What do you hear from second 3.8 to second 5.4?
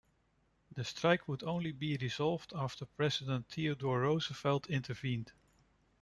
Roosevelt intervened.